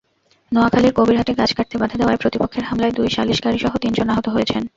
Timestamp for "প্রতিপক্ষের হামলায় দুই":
2.21-3.09